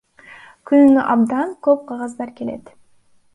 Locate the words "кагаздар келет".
1.93-2.73